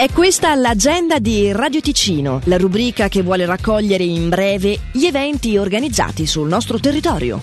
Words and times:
È 0.00 0.08
questa 0.12 0.54
l'agenda 0.54 1.18
di 1.18 1.52
Radio 1.52 1.82
Ticino, 1.82 2.40
la 2.44 2.56
rubrica 2.56 3.08
che 3.08 3.20
vuole 3.20 3.44
raccogliere 3.44 4.02
in 4.02 4.30
breve 4.30 4.78
gli 4.92 5.04
eventi 5.04 5.58
organizzati 5.58 6.24
sul 6.24 6.48
nostro 6.48 6.80
territorio. 6.80 7.38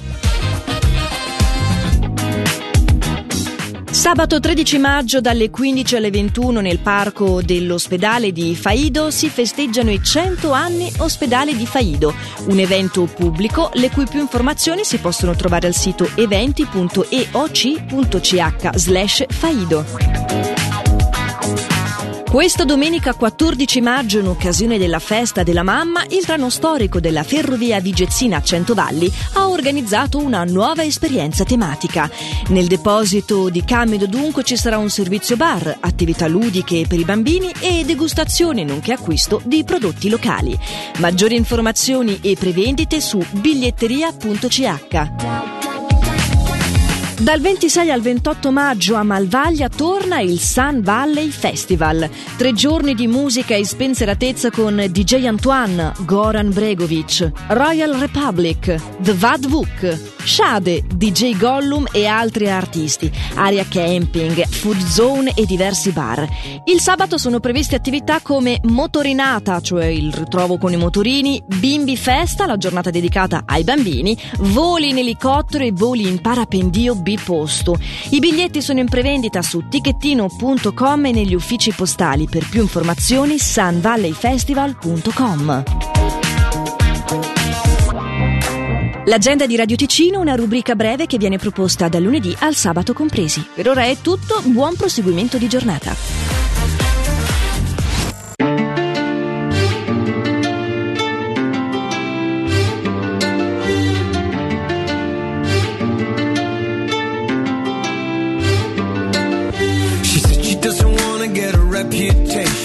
Sabato 3.91 4.39
13 4.39 4.79
maggio 4.79 5.21
dalle 5.21 5.51
15 5.51 5.97
alle 5.97 6.09
21 6.09 6.59
nel 6.59 6.79
parco 6.79 7.43
dell'ospedale 7.43 8.31
di 8.31 8.55
Faido 8.55 9.11
si 9.11 9.29
festeggiano 9.29 9.91
i 9.91 10.01
100 10.01 10.51
anni 10.51 10.91
ospedale 10.97 11.55
di 11.55 11.67
Faido, 11.67 12.11
un 12.47 12.57
evento 12.57 13.03
pubblico 13.03 13.69
le 13.73 13.91
cui 13.91 14.07
più 14.07 14.19
informazioni 14.19 14.83
si 14.83 14.97
possono 14.97 15.35
trovare 15.35 15.67
al 15.67 15.75
sito 15.75 16.09
eventi.eoc.ch 16.15 18.69
slash 18.73 19.25
Faido. 19.29 20.26
Questa 22.29 22.65
domenica 22.65 23.13
14 23.13 23.79
maggio, 23.79 24.19
in 24.19 24.27
occasione 24.27 24.77
della 24.77 24.99
festa 24.99 25.43
della 25.43 25.63
mamma, 25.63 26.03
il 26.09 26.25
trano 26.25 26.49
storico 26.49 26.99
della 26.99 27.23
ferrovia 27.23 27.79
Vigezzina 27.79 28.35
a 28.37 28.43
Centovalli 28.43 29.09
ha 29.33 29.47
organizzato 29.47 30.19
una 30.19 30.43
nuova 30.43 30.83
esperienza 30.83 31.45
tematica. 31.45 32.09
Nel 32.49 32.67
deposito 32.67 33.49
di 33.49 33.63
Camedo 33.63 34.07
dunque 34.07 34.43
ci 34.43 34.57
sarà 34.57 34.77
un 34.77 34.89
servizio 34.89 35.37
bar, 35.37 35.77
attività 35.79 36.27
ludiche 36.27 36.85
per 36.85 36.99
i 36.99 37.05
bambini 37.05 37.49
e 37.61 37.85
degustazione 37.85 38.65
nonché 38.65 38.91
acquisto 38.91 39.41
di 39.45 39.63
prodotti 39.63 40.09
locali. 40.09 40.59
Maggiori 40.97 41.37
informazioni 41.37 42.19
e 42.21 42.35
prevendite 42.37 42.99
su 42.99 43.25
biglietteria.ch. 43.31 45.56
Dal 47.19 47.41
26 47.41 47.89
al 47.89 48.01
28 48.01 48.51
maggio 48.51 48.93
a 48.93 49.01
Malvaglia 49.01 49.69
torna 49.69 50.19
il 50.19 50.39
Sun 50.39 50.81
Valley 50.81 51.29
Festival. 51.29 52.07
Tre 52.37 52.53
giorni 52.53 52.93
di 52.93 53.07
musica 53.07 53.55
e 53.55 53.65
spensieratezza 53.65 54.51
con 54.51 54.85
DJ 54.87 55.25
Antoine, 55.25 55.93
Goran 56.01 56.53
Bregovic, 56.53 57.31
Royal 57.47 57.93
Republic, 57.95 58.79
The 59.01 59.15
Vad 59.15 59.47
Vuk, 59.47 60.15
Shade, 60.23 60.83
DJ 60.93 61.37
Gollum 61.37 61.87
e 61.91 62.05
altri 62.05 62.51
artisti, 62.51 63.09
area 63.35 63.65
camping, 63.67 64.45
food 64.45 64.77
zone 64.77 65.31
e 65.33 65.45
diversi 65.45 65.91
bar. 65.91 66.27
Il 66.65 66.81
sabato 66.81 67.17
sono 67.17 67.39
previste 67.39 67.75
attività 67.75 68.19
come 68.21 68.59
motorinata, 68.63 69.59
cioè 69.61 69.85
il 69.85 70.13
ritrovo 70.13 70.57
con 70.57 70.71
i 70.71 70.77
motorini, 70.77 71.41
bimbi 71.47 71.97
festa, 71.97 72.45
la 72.45 72.57
giornata 72.57 72.91
dedicata 72.91 73.43
ai 73.45 73.63
bambini, 73.63 74.15
voli 74.39 74.89
in 74.89 74.99
elicottero 74.99 75.63
e 75.63 75.71
voli 75.71 76.07
in 76.07 76.21
parapendio 76.21 76.93
biposto. 77.07 77.79
I 78.09 78.19
biglietti 78.19 78.61
sono 78.61 78.79
in 78.79 78.89
prevendita 78.89 79.41
su 79.41 79.69
ticchettino.com 79.69 81.05
e 81.05 81.11
negli 81.11 81.33
uffici 81.33 81.71
postali. 81.71 82.27
Per 82.27 82.45
più 82.49 82.61
informazioni 82.61 83.39
sunvalleyfestival.com. 83.39 85.63
L'agenda 89.05 89.45
di 89.45 89.55
Radio 89.55 89.77
Ticino, 89.77 90.19
una 90.19 90.35
rubrica 90.35 90.75
breve 90.75 91.05
che 91.05 91.17
viene 91.17 91.37
proposta 91.37 91.87
dal 91.87 92.03
lunedì 92.03 92.35
al 92.39 92.55
sabato 92.55 92.91
compresi. 92.91 93.47
Per 93.53 93.69
ora 93.69 93.83
è 93.83 93.95
tutto, 94.01 94.41
buon 94.43 94.75
proseguimento 94.75 95.37
di 95.37 95.47
giornata. 95.47 96.16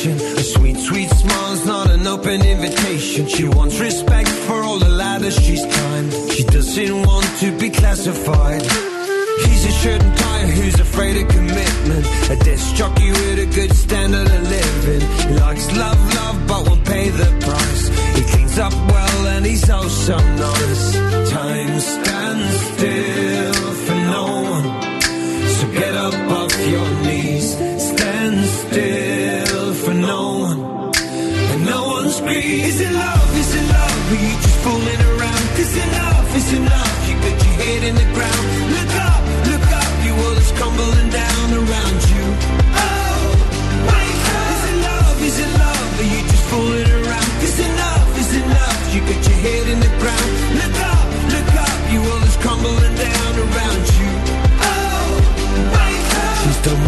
A 0.04 0.42
sweet, 0.42 0.76
sweet 0.78 1.10
smile's 1.10 1.64
not 1.64 1.88
an 1.88 2.04
open 2.08 2.44
invitation. 2.44 3.28
She 3.28 3.44
wants 3.44 3.78
respect 3.78 4.28
for 4.28 4.64
all 4.64 4.80
the 4.80 4.88
ladders 4.88 5.36
she's 5.38 5.64
climbed. 5.64 6.12
She 6.32 6.42
doesn't 6.42 7.06
want 7.06 7.26
to 7.38 7.56
be 7.56 7.70
classified. 7.70 8.62
He's 9.46 9.64
a 9.64 9.70
shirt 9.70 10.02
and 10.02 10.16
tie 10.18 10.46
who's 10.46 10.80
afraid 10.80 11.22
of 11.22 11.28
commitment. 11.28 12.04
A 12.30 12.36
desk 12.44 12.74
jockey 12.74 13.10
with 13.10 13.38
a 13.38 13.46
good 13.54 13.72
standard 13.76 14.01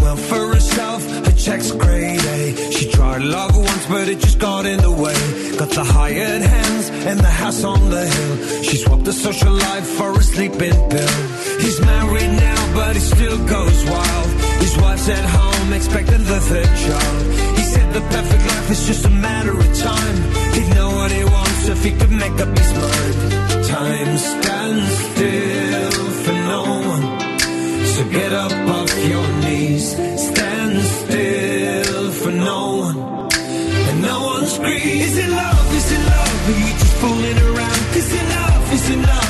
well 0.03 0.17
for 0.17 0.55
herself. 0.55 1.05
Her 1.27 1.37
check's 1.37 1.71
grade 1.73 2.25
A. 2.25 2.73
She 2.73 2.91
tried 2.91 3.23
love 3.23 3.57
once, 3.57 3.87
but 3.87 4.09
it 4.09 4.19
just 4.21 4.39
got 4.39 4.67
in 4.67 4.81
the 4.81 4.91
way. 4.91 5.21
Got 5.59 5.71
the 5.71 5.85
hired 5.85 6.43
hands 6.43 6.89
and 7.09 7.19
the 7.21 7.35
house 7.43 7.65
on 7.65 7.91
the 7.91 8.05
hill. 8.07 8.63
She 8.63 8.77
swapped 8.79 9.05
the 9.05 9.13
social 9.13 9.53
life 9.53 9.87
for 9.99 10.11
a 10.13 10.23
sleeping 10.23 10.77
pill. 10.91 11.15
He's 11.61 11.81
married 11.81 12.33
now, 12.49 12.75
but 12.75 12.95
he 12.97 13.01
still 13.01 13.39
goes 13.47 13.85
wild. 13.85 14.31
His 14.65 14.77
wife's 14.79 15.09
at 15.09 15.25
home, 15.39 15.73
expecting 15.73 16.25
the 16.25 16.41
third 16.51 16.73
child. 16.85 17.59
He 17.59 17.65
said 17.73 17.93
the 17.93 18.01
perfect 18.01 18.45
life 18.53 18.71
is 18.71 18.87
just 18.87 19.05
a 19.05 19.11
matter 19.11 19.57
of 19.59 19.79
time. 19.79 20.17
He'd 20.55 20.75
know 20.75 20.91
what 20.99 21.11
he 21.13 21.25
wants 21.25 21.69
if 21.69 21.85
he 21.85 21.91
could 21.93 22.11
make 22.11 22.37
up 22.45 22.59
his 22.59 22.73
mind. 22.73 23.67
Time 23.67 24.19
stands 24.19 24.97
still. 25.13 25.54
So 27.95 28.03
get 28.11 28.33
up 28.33 28.51
off 28.51 28.91
your 29.09 29.29
knees, 29.43 29.93
stand 29.93 30.83
still 30.83 32.11
for 32.11 32.33
no 32.33 32.77
one. 32.87 32.99
And 33.89 34.03
no 34.03 34.17
one's. 34.35 34.59
Is 34.59 35.17
it 35.17 35.31
love? 35.31 35.75
Is 35.77 35.93
it 35.93 36.03
love? 36.05 36.49
Are 36.49 36.59
you 36.59 36.73
just 36.81 36.95
fooling 36.95 37.39
around? 37.39 37.83
Cause 37.95 38.13
enough 38.13 38.73
is 38.73 38.91
enough. 38.91 39.24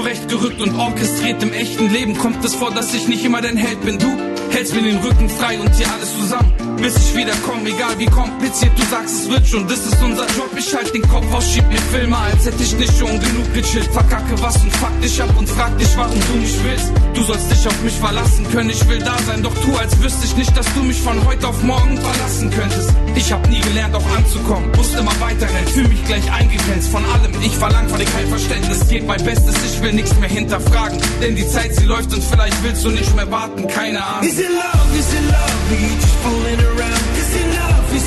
Zurechtgerückt 0.00 0.62
und 0.62 0.78
orchestriert 0.78 1.42
im 1.42 1.52
echten 1.52 1.90
Leben 1.92 2.16
kommt 2.16 2.42
es 2.42 2.54
vor, 2.54 2.70
dass 2.70 2.94
ich 2.94 3.06
nicht 3.06 3.22
immer 3.22 3.42
dein 3.42 3.58
Held 3.58 3.82
bin. 3.82 3.98
Du 3.98 4.39
hältst 4.50 4.74
mir 4.74 4.82
den 4.82 4.98
Rücken 4.98 5.28
frei 5.28 5.58
und 5.58 5.74
hier 5.74 5.90
alles 5.92 6.12
zusammen, 6.18 6.52
bis 6.76 6.96
ich 6.96 7.16
wiederkomme, 7.16 7.68
egal 7.68 7.98
wie 7.98 8.06
kompliziert 8.06 8.72
du 8.76 8.82
sagst, 8.90 9.24
es 9.24 9.30
wird 9.30 9.46
schon. 9.46 9.68
Das 9.68 9.78
ist 9.78 10.02
unser 10.02 10.26
Job, 10.36 10.50
ich 10.56 10.74
halt 10.74 10.94
den 10.94 11.02
Kopf 11.02 11.32
aus, 11.32 11.48
schieb 11.50 11.66
mir 11.68 11.80
Filme, 11.92 12.16
als 12.16 12.46
hätte 12.46 12.62
ich 12.62 12.76
nicht 12.76 12.96
schon 12.98 13.20
genug 13.20 13.54
gechillt. 13.54 13.90
Verkacke 13.92 14.40
was 14.40 14.56
und 14.62 14.72
fuck 14.76 15.00
dich 15.00 15.20
ab 15.22 15.30
und 15.38 15.48
frag 15.48 15.76
dich, 15.78 15.96
warum 15.96 16.18
du 16.18 16.38
nicht 16.38 16.64
willst. 16.64 16.92
Du 17.14 17.22
sollst 17.22 17.50
dich 17.50 17.66
auf 17.66 17.82
mich 17.82 17.94
verlassen 17.94 18.46
können, 18.52 18.70
ich 18.70 18.88
will 18.88 18.98
da 18.98 19.16
sein, 19.26 19.42
doch 19.42 19.54
tu, 19.62 19.76
als 19.76 20.00
wüsste 20.02 20.26
ich 20.26 20.36
nicht, 20.36 20.56
dass 20.56 20.66
du 20.74 20.82
mich 20.82 21.00
von 21.00 21.24
heute 21.26 21.48
auf 21.48 21.62
morgen 21.62 21.98
verlassen 21.98 22.50
könntest. 22.50 22.90
Ich 23.14 23.32
hab 23.32 23.46
nie 23.48 23.60
gelernt, 23.60 23.94
auch 23.94 24.16
anzukommen, 24.16 24.70
musste 24.76 24.98
immer 24.98 25.18
weiterrennen, 25.20 25.68
fühl 25.68 25.88
mich 25.88 26.04
gleich 26.06 26.32
eingegrenzt 26.32 26.90
von 26.90 27.04
allem. 27.04 27.32
Ich 27.42 27.56
verlang 27.56 27.88
von 27.88 27.98
dir 27.98 28.06
kein 28.06 28.28
Verständnis, 28.28 28.88
geht 28.88 29.06
mein 29.06 29.22
Bestes, 29.24 29.54
ich 29.64 29.82
will 29.82 29.92
nichts 29.92 30.14
mehr 30.16 30.28
hinterfragen, 30.28 30.98
denn 31.20 31.36
die 31.36 31.46
Zeit, 31.46 31.74
sie 31.74 31.84
läuft 31.84 32.12
und 32.14 32.22
vielleicht 32.22 32.62
willst 32.62 32.84
du 32.84 32.90
nicht 32.90 33.14
mehr 33.16 33.30
warten, 33.30 33.66
keine 33.68 34.04
Ahnung. 34.04 34.39
Is 34.40 34.48
it 34.48 34.54
love? 34.54 34.96
Is 34.96 35.12
it 35.12 35.24
love? 35.32 35.70
Are 35.70 35.74
you 35.74 35.94
just 36.00 36.16
fooling 36.24 36.60
around? 36.60 37.04
Is 37.20 37.34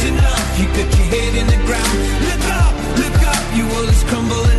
enough. 0.04 0.60
You 0.60 0.66
your 0.98 1.06
head 1.14 1.36
in 1.36 1.46
the 1.46 1.60
ground. 1.68 1.98
Look 2.26 2.46
up, 2.58 2.74
look 2.98 3.22
up. 3.22 3.44
Your 3.56 3.68
world 3.70 3.90
is 3.90 4.04
crumbling 4.06 4.53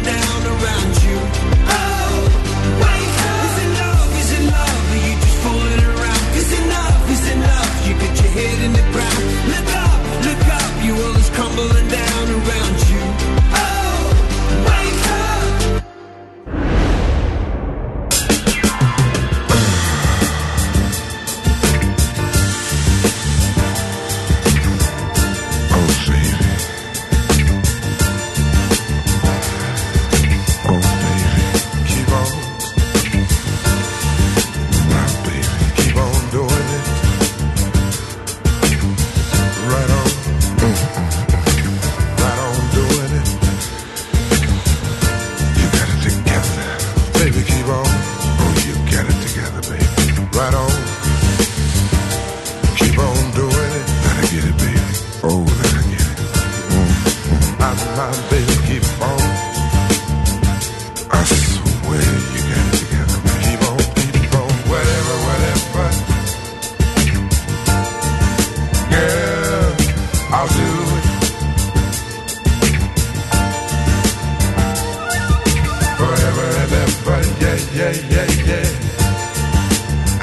yeah, 78.10 78.26
yeah. 78.50 78.68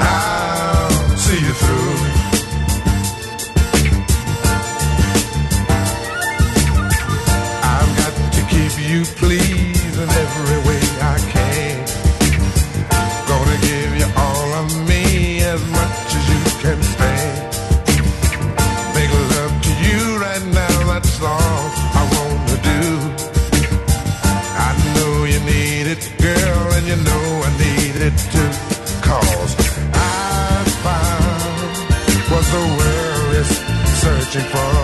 I'll 0.00 1.16
see 1.16 1.40
you 1.46 1.54
through. 1.62 1.92
I've 7.74 7.92
got 8.00 8.14
to 8.36 8.42
keep 8.52 8.74
you 8.90 9.04
pleased 9.20 9.96
in 10.02 10.08
every 10.24 10.58
way 10.68 10.82
I 11.00 11.16
can. 11.34 11.76
Gonna 13.28 13.58
give 13.68 13.92
you 14.00 14.08
all 14.16 14.48
of 14.62 14.68
me 14.88 15.42
as 15.42 15.62
much 15.70 16.14
as 16.18 16.24
you 16.32 16.40
can. 16.62 16.78
Make 18.94 19.12
love 19.34 19.54
to 19.66 19.72
you 19.86 20.18
right 20.18 20.44
now, 20.60 20.76
that's 20.92 21.20
all 21.22 21.64
I 22.00 22.02
wanna 22.14 22.58
do. 22.72 22.82
I 24.68 24.70
know 24.94 25.24
you 25.24 25.40
need 25.40 25.86
it, 25.94 26.04
girl, 26.18 26.72
and 26.76 26.86
you 26.86 26.96
know 26.96 27.41
needed 28.02 28.18
to. 28.18 28.44
Cause 29.02 29.56
I 29.94 30.64
found 30.82 32.30
was 32.30 32.46
the 32.50 32.64
world 32.78 33.34
is 33.36 33.50
searching 34.00 34.48
for. 34.50 34.81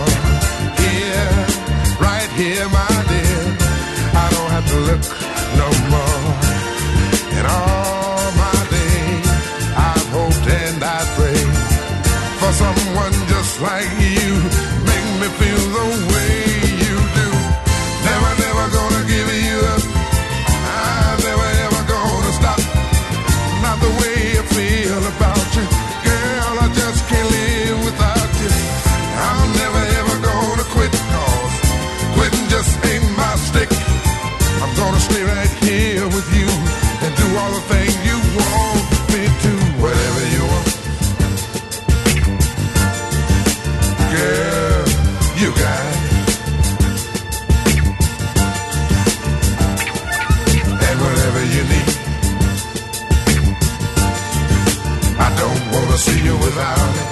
See 55.99 56.23
you 56.25 56.37
without 56.47 56.95
it. 57.03 57.09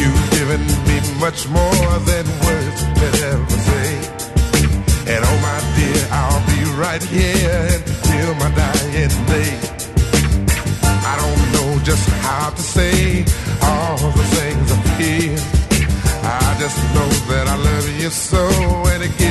You've 0.00 0.24
given 0.36 0.62
me 0.88 0.96
much 1.24 1.48
more 1.48 1.90
than 2.10 2.24
words 2.44 2.80
could 2.98 3.16
ever 3.32 3.56
say. 3.70 3.90
And 5.12 5.20
oh 5.30 5.38
my 5.48 5.58
dear, 5.76 6.00
I'll 6.20 6.44
be 6.52 6.60
right 6.84 7.02
here 7.02 7.66
until 7.80 8.34
my 8.42 8.50
dying 8.60 9.14
day. 9.32 9.52
I 11.10 11.14
don't 11.22 11.42
know 11.54 11.70
just 11.82 12.06
how 12.26 12.50
to 12.50 12.62
say 12.62 13.24
all 13.62 13.96
the 14.18 14.26
things 14.36 14.66
I 14.76 14.80
feel. 14.98 15.40
I 16.24 16.56
just 16.60 16.78
know 16.94 17.10
that 17.30 17.46
I 17.48 17.56
love 17.56 17.88
you 18.00 18.10
so, 18.10 18.44
and 18.92 19.02
it 19.02 19.16
gives 19.16 19.24